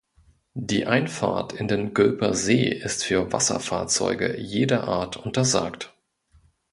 Die 0.57 0.87
Einfahrt 0.87 1.53
in 1.53 1.67
den 1.67 1.93
Gülper 1.93 2.33
See 2.33 2.67
ist 2.69 3.03
für 3.03 3.31
Wasserfahrzeuge 3.31 4.35
jeder 4.39 4.85
Art 4.87 5.15
untersagt. 5.15 5.93